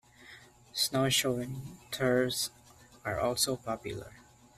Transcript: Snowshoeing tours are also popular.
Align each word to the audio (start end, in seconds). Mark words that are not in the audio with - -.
Snowshoeing 0.73 1.77
tours 1.91 2.49
are 3.05 3.19
also 3.19 3.55
popular. 3.55 4.13